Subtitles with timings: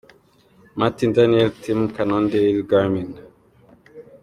[0.79, 3.09] Martin Daniel- Team Cannondale– Garmin-.